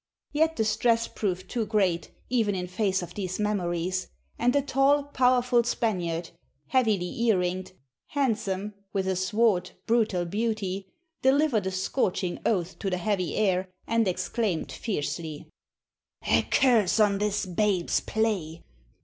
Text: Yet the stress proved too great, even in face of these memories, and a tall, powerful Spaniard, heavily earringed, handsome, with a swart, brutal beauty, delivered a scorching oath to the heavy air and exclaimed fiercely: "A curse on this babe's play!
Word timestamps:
Yet 0.31 0.55
the 0.55 0.65
stress 0.65 1.07
proved 1.07 1.47
too 1.47 1.63
great, 1.67 2.09
even 2.27 2.55
in 2.55 2.65
face 2.65 3.03
of 3.03 3.13
these 3.13 3.39
memories, 3.39 4.07
and 4.39 4.55
a 4.55 4.61
tall, 4.63 5.03
powerful 5.03 5.63
Spaniard, 5.63 6.31
heavily 6.69 7.21
earringed, 7.25 7.73
handsome, 8.07 8.73
with 8.93 9.07
a 9.07 9.15
swart, 9.15 9.73
brutal 9.85 10.25
beauty, 10.25 10.87
delivered 11.21 11.67
a 11.67 11.71
scorching 11.71 12.39
oath 12.47 12.79
to 12.79 12.89
the 12.89 12.97
heavy 12.97 13.35
air 13.35 13.69
and 13.85 14.07
exclaimed 14.07 14.71
fiercely: 14.71 15.45
"A 16.27 16.47
curse 16.49 16.99
on 16.99 17.19
this 17.19 17.45
babe's 17.45 17.99
play! 17.99 18.63